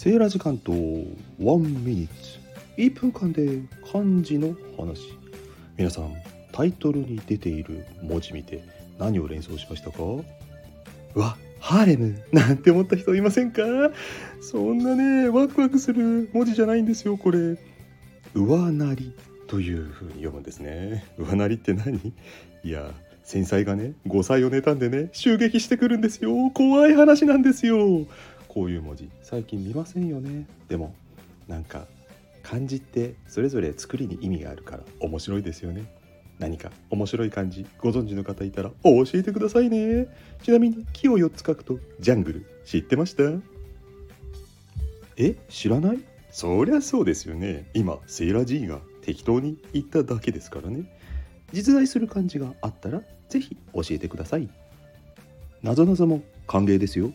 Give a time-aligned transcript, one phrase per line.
[0.00, 2.38] セーラ時間とワンミニッツ。
[2.76, 3.58] 1分間で
[3.90, 5.12] 漢字の話。
[5.76, 6.14] 皆さん
[6.52, 8.62] タイトルに出ている文字見て
[8.96, 10.04] 何を連想しましたか？
[10.04, 10.24] う
[11.16, 13.62] わハーレムなんて思った人いませんか？
[14.40, 17.58] そんなねワクワクする文字じゃないんですよこれ。
[18.34, 19.12] 上なり
[19.48, 21.06] という風に読むんですね。
[21.18, 21.96] 上なりって何？
[22.62, 22.92] いや
[23.24, 26.52] 繊細がね5歳を妬んでね襲撃してくるんですよ。
[26.54, 28.06] 怖い話なんですよ。
[28.48, 29.10] こういう文字。
[29.22, 30.46] 最近見ませんよね。
[30.68, 30.94] でも
[31.46, 31.86] なんか
[32.42, 35.84] 漢字ってそれぞれ作りに意味があるから面白いですよね。
[36.38, 40.06] 何か面白い漢字ご存知の方いたら教えてくださいね。
[40.42, 43.24] ちなみに木を4つ書くとジャングル知ってました？
[45.16, 45.98] え知らない？
[46.30, 47.68] そりゃそうですよね。
[47.74, 50.84] 今セイラ G が適当に言っただけですからね。
[51.52, 54.48] 実在する漢字があったら是非教えてください。
[55.62, 57.12] なぞなぞも歓迎ですよ。